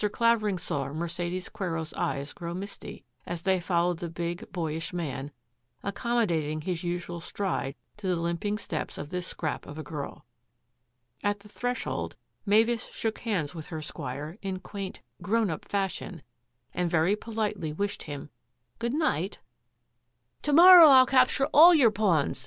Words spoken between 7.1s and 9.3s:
stride to the limping steps of this